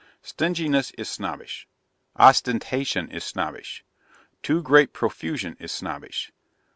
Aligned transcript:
Stinginess 0.23 0.89
is 0.97 1.07
snobbish. 1.09 1.67
Ostentation 2.15 3.11
is 3.11 3.23
snobbish. 3.23 3.83
Too 4.41 4.63
great 4.63 4.93
profusion 4.93 5.55
is 5.59 5.71
snobbish. 5.71 6.31